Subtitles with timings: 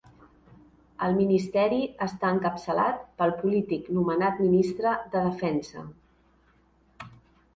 [1.07, 5.85] El ministeri està encapçalat pel polític nomenat Ministre de Defensa.